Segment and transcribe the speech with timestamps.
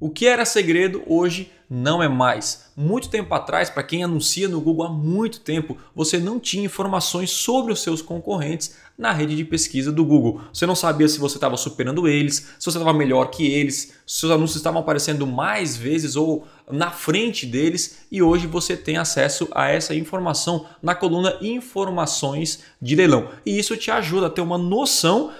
[0.00, 2.70] O que era segredo hoje não é mais.
[2.74, 7.30] Muito tempo atrás, para quem anuncia no Google há muito tempo, você não tinha informações
[7.30, 10.40] sobre os seus concorrentes na rede de pesquisa do Google.
[10.52, 14.20] Você não sabia se você estava superando eles, se você estava melhor que eles, se
[14.20, 19.48] seus anúncios estavam aparecendo mais vezes ou na frente deles, e hoje você tem acesso
[19.52, 23.28] a essa informação na coluna Informações de Leilão.
[23.44, 25.30] E isso te ajuda a ter uma noção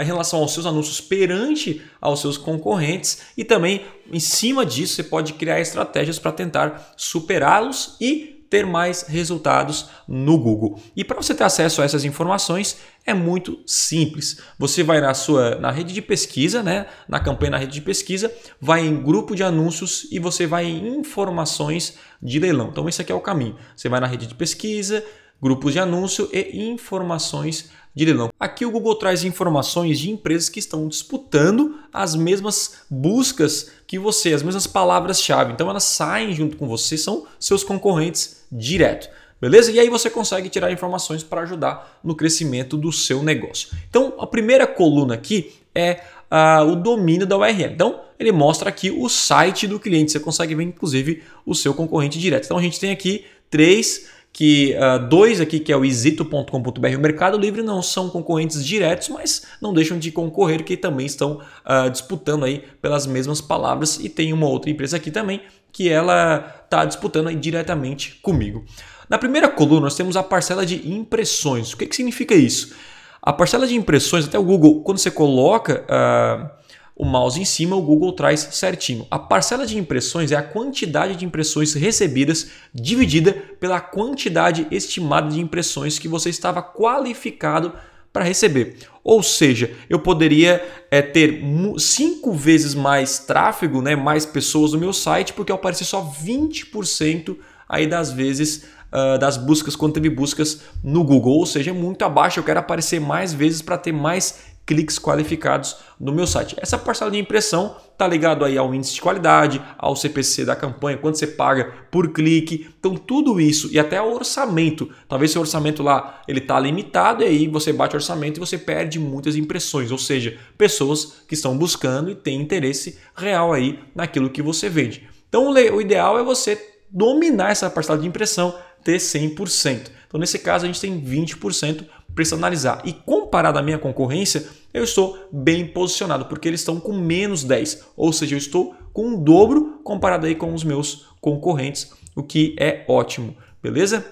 [0.00, 5.04] em relação aos seus anúncios perante aos seus concorrentes e também em cima disso você
[5.04, 10.80] pode criar estratégias para tentar superá-los e ter mais resultados no Google.
[10.96, 14.40] E para você ter acesso a essas informações é muito simples.
[14.58, 18.32] Você vai na sua na rede de pesquisa, né, na campanha na rede de pesquisa,
[18.60, 22.68] vai em grupo de anúncios e você vai em informações de leilão.
[22.70, 23.56] Então esse aqui é o caminho.
[23.76, 25.04] Você vai na rede de pesquisa,
[25.40, 28.30] grupos de anúncio e informações de leilão.
[28.38, 34.32] Aqui o Google traz informações de empresas que estão disputando as mesmas buscas que você,
[34.32, 35.52] as mesmas palavras-chave.
[35.52, 39.08] Então elas saem junto com você, são seus concorrentes direto.
[39.40, 39.70] Beleza?
[39.70, 43.68] E aí você consegue tirar informações para ajudar no crescimento do seu negócio.
[43.88, 47.72] Então a primeira coluna aqui é uh, o domínio da URL.
[47.72, 50.12] Então ele mostra aqui o site do cliente.
[50.12, 52.44] Você consegue ver inclusive o seu concorrente direto.
[52.44, 56.96] Então a gente tem aqui três que uh, dois aqui, que é o isito.com.br e
[56.96, 61.40] o Mercado Livre, não são concorrentes diretos, mas não deixam de concorrer, que também estão
[61.64, 63.98] uh, disputando aí pelas mesmas palavras.
[63.98, 65.40] E tem uma outra empresa aqui também
[65.72, 68.64] que ela está disputando aí diretamente comigo.
[69.08, 71.72] Na primeira coluna, nós temos a parcela de impressões.
[71.72, 72.74] O que, que significa isso?
[73.22, 75.84] A parcela de impressões, até o Google, quando você coloca.
[75.84, 76.57] Uh,
[76.98, 79.06] o mouse em cima, o Google traz certinho.
[79.08, 85.40] A parcela de impressões é a quantidade de impressões recebidas dividida pela quantidade estimada de
[85.40, 87.72] impressões que você estava qualificado
[88.12, 88.78] para receber.
[89.04, 90.60] Ou seja, eu poderia
[90.90, 91.40] é, ter
[91.78, 97.36] cinco vezes mais tráfego, né, mais pessoas no meu site, porque eu apareci só 20%
[97.68, 101.34] aí das vezes uh, das buscas quando teve buscas no Google.
[101.34, 105.76] Ou seja, é muito abaixo, eu quero aparecer mais vezes para ter mais cliques qualificados
[105.98, 106.54] no meu site.
[106.58, 110.98] Essa parcela de impressão está ligado aí ao índice de qualidade, ao CPC da campanha,
[110.98, 112.68] quanto você paga por clique.
[112.78, 114.90] Então tudo isso e até ao orçamento.
[115.08, 118.58] Talvez seu orçamento lá ele está limitado e aí você bate o orçamento e você
[118.58, 124.28] perde muitas impressões, ou seja, pessoas que estão buscando e têm interesse real aí naquilo
[124.28, 125.08] que você vende.
[125.30, 129.90] Então o ideal é você dominar essa parcela de impressão, ter 100%.
[130.06, 131.86] Então nesse caso a gente tem 20%
[132.18, 132.82] precisa analisar.
[132.84, 137.84] E comparado à minha concorrência, eu estou bem posicionado, porque eles estão com menos 10.
[137.96, 142.56] Ou seja, eu estou com um dobro comparado aí com os meus concorrentes, o que
[142.58, 144.04] é ótimo, beleza?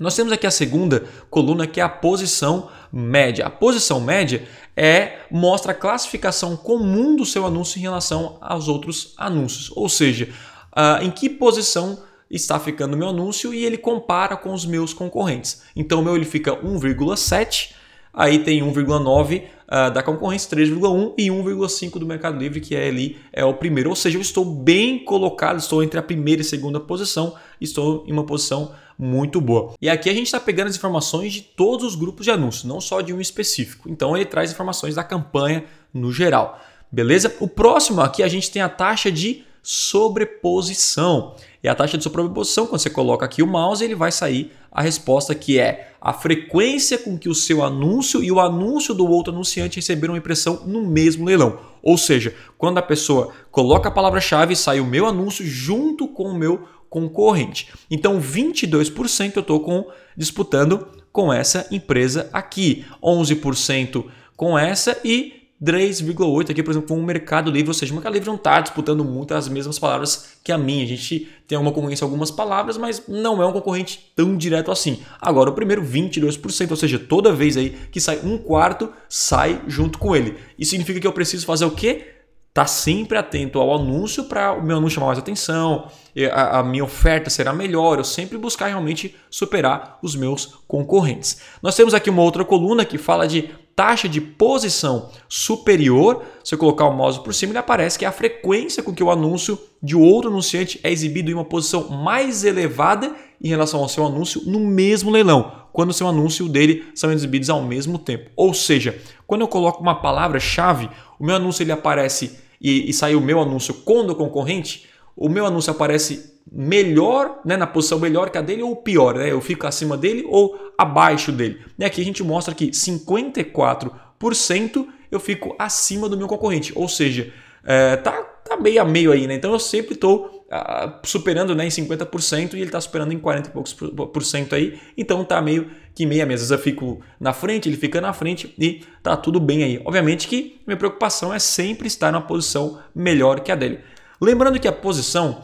[0.00, 3.46] Nós temos aqui a segunda coluna que é a posição média.
[3.46, 9.14] A posição média é mostra a classificação comum do seu anúncio em relação aos outros
[9.16, 10.28] anúncios, ou seja,
[10.72, 15.62] uh, em que posição está ficando meu anúncio e ele compara com os meus concorrentes.
[15.74, 17.72] Então o meu ele fica 1,7,
[18.12, 22.88] aí tem 1,9 uh, ah, da concorrência, 3,1 e 1,5 do Mercado Livre, que é
[22.88, 23.90] ali é o primeiro.
[23.90, 28.12] Ou seja, eu estou bem colocado, estou entre a primeira e segunda posição, estou em
[28.12, 29.74] uma posição muito boa.
[29.80, 32.80] E aqui a gente está pegando as informações de todos os grupos de anúncios, não
[32.80, 33.88] só de um específico.
[33.88, 36.60] Então ele traz informações da campanha no geral.
[36.92, 37.34] Beleza?
[37.40, 41.34] O próximo aqui a gente tem a taxa de sobreposição.
[41.62, 44.80] E a taxa de sobreposição, quando você coloca aqui o mouse, ele vai sair a
[44.82, 49.32] resposta que é a frequência com que o seu anúncio e o anúncio do outro
[49.32, 51.58] anunciante receberam impressão no mesmo leilão.
[51.82, 56.34] Ou seja, quando a pessoa coloca a palavra-chave, sai o meu anúncio junto com o
[56.34, 57.68] meu concorrente.
[57.90, 64.04] Então, 22% eu estou disputando com essa empresa aqui, 11%
[64.36, 68.14] com essa e 3,8 aqui, por exemplo, com o Mercado Livre, ou seja, o Mercado
[68.14, 70.82] Livre não está disputando muito as mesmas palavras que a minha.
[70.84, 74.70] A gente tem uma concorrência em algumas palavras, mas não é um concorrente tão direto
[74.70, 75.00] assim.
[75.20, 79.98] Agora, o primeiro, 22%, ou seja, toda vez aí que sai um quarto, sai junto
[79.98, 80.36] com ele.
[80.58, 82.14] Isso significa que eu preciso fazer o quê?
[82.52, 85.88] Tá sempre atento ao anúncio para o meu anúncio chamar mais atenção,
[86.32, 91.40] a, a, minha oferta será melhor, eu sempre buscar realmente superar os meus concorrentes.
[91.62, 93.50] Nós temos aqui uma outra coluna que fala de
[93.80, 98.08] taxa de posição superior, se eu colocar o mouse por cima, ele aparece que é
[98.08, 102.44] a frequência com que o anúncio de outro anunciante é exibido em uma posição mais
[102.44, 106.52] elevada em relação ao seu anúncio no mesmo leilão, quando o seu anúncio e o
[106.52, 108.30] dele são exibidos ao mesmo tempo.
[108.36, 113.14] Ou seja, quando eu coloco uma palavra-chave, o meu anúncio ele aparece e, e sai
[113.14, 114.89] o meu anúncio com o concorrente,
[115.20, 119.30] o meu anúncio aparece melhor, né, na posição melhor que a dele ou pior, né?
[119.30, 121.60] Eu fico acima dele ou abaixo dele.
[121.78, 127.30] E aqui a gente mostra que 54% eu fico acima do meu concorrente, ou seja,
[127.62, 128.12] é, tá,
[128.48, 129.34] tá meio a meio aí, né?
[129.34, 133.50] Então eu sempre estou uh, superando né, em 50% e ele está superando em 40
[133.50, 134.80] e poucos por cento aí.
[134.96, 136.36] Então tá meio que meia meia.
[136.36, 139.82] Às vezes eu fico na frente, ele fica na frente e tá tudo bem aí.
[139.84, 143.80] Obviamente que minha preocupação é sempre estar numa posição melhor que a dele.
[144.20, 145.42] Lembrando que a posição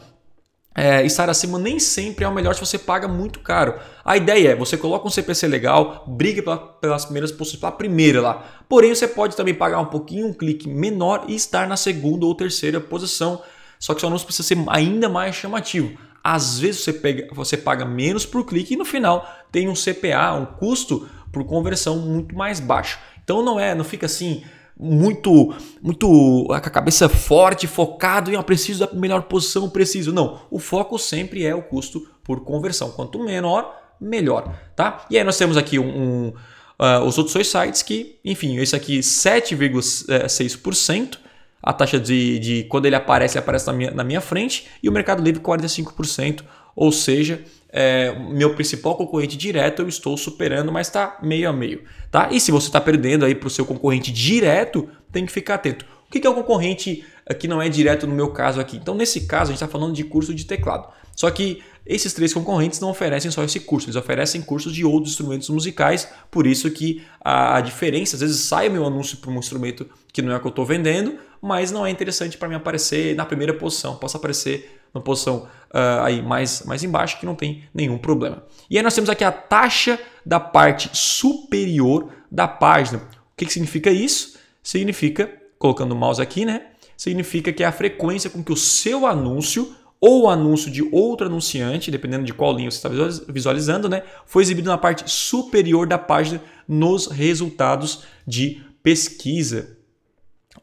[0.77, 3.79] é, estar acima nem sempre é o melhor se você paga muito caro.
[4.05, 8.21] A ideia é você coloca um CPC legal, briga pela, pelas primeiras posições, pela primeira
[8.21, 8.45] lá.
[8.69, 12.35] Porém, você pode também pagar um pouquinho, um clique menor e estar na segunda ou
[12.35, 13.41] terceira posição.
[13.79, 15.97] Só que seu anúncio precisa ser ainda mais chamativo.
[16.23, 20.33] Às vezes você, pega, você paga menos por clique e no final tem um CPA,
[20.33, 22.99] um custo por conversão muito mais baixo.
[23.23, 24.43] Então não é, não fica assim,
[24.79, 30.13] muito muito com a cabeça forte, focado em eu preciso da melhor posição, preciso.
[30.13, 32.91] Não, o foco sempre é o custo por conversão.
[32.91, 35.05] Quanto menor, melhor, tá?
[35.09, 36.33] E aí nós temos aqui um, um
[36.79, 41.17] uh, os outros dois sites que, enfim, esse aqui 7,6%,
[41.61, 44.87] a taxa de, de quando ele aparece, ele aparece na minha, na minha frente, e
[44.87, 46.43] o Mercado Livre 45%,
[46.75, 51.83] ou seja, é, meu principal concorrente direto eu estou superando, mas está meio a meio.
[52.09, 52.29] Tá?
[52.31, 55.85] E se você está perdendo aí para o seu concorrente direto, tem que ficar atento.
[56.07, 57.03] O que é o concorrente
[57.39, 58.77] que não é direto no meu caso aqui?
[58.77, 60.87] Então, nesse caso, a gente está falando de curso de teclado.
[61.13, 65.13] Só que esses três concorrentes não oferecem só esse curso, eles oferecem cursos de outros
[65.13, 69.89] instrumentos musicais, por isso que a, diferença, às vezes sai meu anúncio para um instrumento
[70.11, 73.15] que não é o que eu estou vendendo, mas não é interessante para mim aparecer
[73.15, 77.63] na primeira posição, posso aparecer na posição uh, aí mais, mais embaixo que não tem
[77.73, 78.43] nenhum problema.
[78.69, 82.99] E aí nós temos aqui a taxa da parte superior da página.
[82.99, 84.37] O que, que significa isso?
[84.63, 86.67] Significa, colocando o mouse aqui, né?
[86.95, 91.89] Significa que é a frequência com que o seu anúncio ou anúncio de outro anunciante,
[91.89, 92.89] dependendo de qual linha você está
[93.31, 99.77] visualizando, né, foi exibido na parte superior da página nos resultados de pesquisa.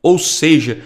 [0.03, 0.82] Ou seja,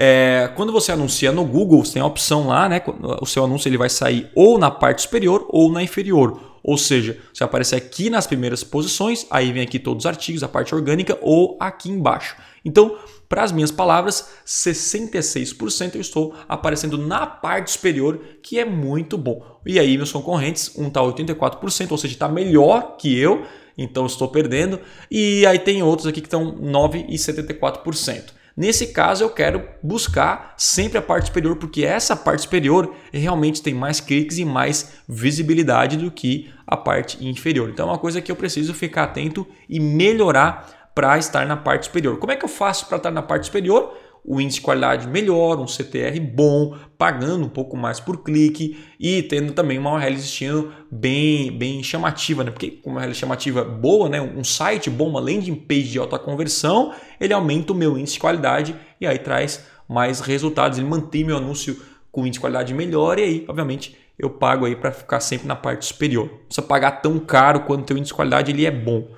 [0.00, 2.80] é, quando você anuncia no Google, você tem a opção lá, né?
[3.20, 6.40] O seu anúncio ele vai sair ou na parte superior ou na inferior.
[6.62, 10.48] Ou seja, você aparece aqui nas primeiras posições, aí vem aqui todos os artigos, a
[10.48, 12.36] parte orgânica, ou aqui embaixo.
[12.64, 12.96] Então,
[13.28, 19.60] para as minhas palavras, 66% eu estou aparecendo na parte superior, que é muito bom.
[19.66, 23.44] E aí, meus concorrentes, um está 84%, ou seja, está melhor que eu,
[23.76, 24.78] então estou perdendo.
[25.10, 28.37] E aí tem outros aqui que estão 9,74%.
[28.58, 33.72] Nesse caso, eu quero buscar sempre a parte superior, porque essa parte superior realmente tem
[33.72, 37.70] mais cliques e mais visibilidade do que a parte inferior.
[37.70, 41.86] Então, é uma coisa que eu preciso ficar atento e melhorar para estar na parte
[41.86, 42.18] superior.
[42.18, 43.96] Como é que eu faço para estar na parte superior?
[44.24, 49.22] O índice de qualidade melhor, um CTR bom, pagando um pouco mais por clique e
[49.22, 52.50] tendo também uma URL destino bem, bem chamativa, né?
[52.50, 54.20] Porque com uma URL chamativa boa, né?
[54.20, 58.20] um site bom, uma landing page de alta conversão, ele aumenta o meu índice de
[58.20, 61.80] qualidade e aí traz mais resultados, ele mantém meu anúncio
[62.12, 65.54] com índice de qualidade melhor e aí, obviamente, eu pago aí para ficar sempre na
[65.54, 66.28] parte superior.
[66.28, 69.08] Não precisa pagar tão caro quanto o índice de qualidade ele é bom.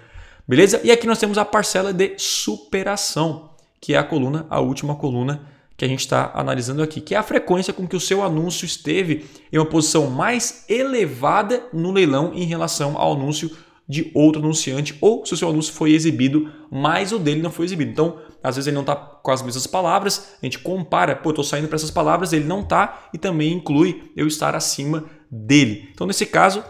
[0.46, 0.80] Beleza?
[0.84, 3.49] E aqui nós temos a parcela de superação
[3.80, 5.48] que é a coluna, a última coluna
[5.80, 8.66] que a gente está analisando aqui, que é a frequência com que o seu anúncio
[8.66, 13.50] esteve em uma posição mais elevada no leilão em relação ao anúncio
[13.88, 17.64] de outro anunciante, ou se o seu anúncio foi exibido, mas o dele não foi
[17.64, 17.90] exibido.
[17.90, 21.42] Então, às vezes ele não está com as mesmas palavras, a gente compara, pô, estou
[21.42, 25.88] saindo para essas palavras, ele não está, e também inclui eu estar acima dele.
[25.92, 26.62] Então, nesse caso,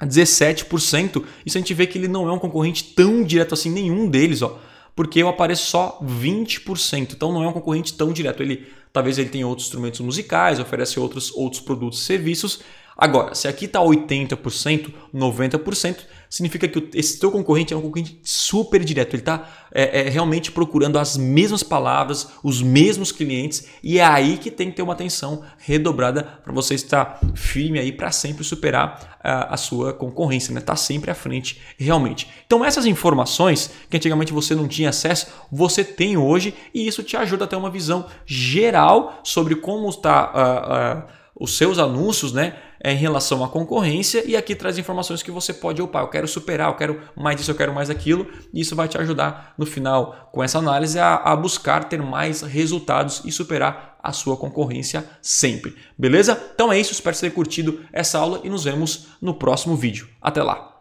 [0.00, 4.10] 17%, isso a gente vê que ele não é um concorrente tão direto assim, nenhum
[4.10, 4.60] deles, ó
[4.96, 7.12] porque eu apareço só 20%.
[7.12, 8.42] Então não é um concorrente tão direto.
[8.42, 12.60] Ele talvez ele tenha outros instrumentos musicais, oferece outros, outros produtos e serviços.
[12.96, 15.98] Agora, se aqui está 80%, 90%,
[16.30, 19.14] significa que esse teu concorrente é um concorrente super direto.
[19.14, 24.38] Ele está é, é, realmente procurando as mesmas palavras, os mesmos clientes, e é aí
[24.38, 29.18] que tem que ter uma atenção redobrada para você estar firme aí para sempre superar
[29.22, 30.62] a, a sua concorrência, né?
[30.62, 32.28] Tá sempre à frente realmente.
[32.46, 37.16] Então essas informações que antigamente você não tinha acesso, você tem hoje e isso te
[37.16, 42.56] ajuda a ter uma visão geral sobre como está uh, uh, os seus anúncios, né?
[42.82, 46.02] É, em relação à concorrência e aqui traz informações que você pode opar.
[46.02, 48.26] Eu quero superar, eu quero mais isso, eu quero mais aquilo.
[48.52, 52.42] E isso vai te ajudar no final, com essa análise, a, a buscar ter mais
[52.42, 55.74] resultados e superar a sua concorrência sempre.
[55.98, 56.40] Beleza?
[56.54, 60.08] Então é isso, espero tenha curtido essa aula e nos vemos no próximo vídeo.
[60.22, 60.75] Até lá!